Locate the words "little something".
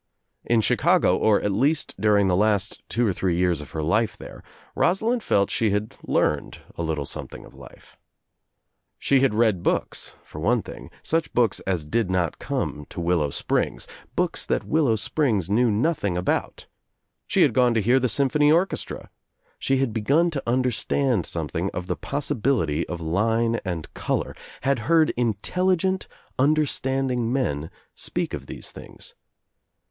6.81-7.45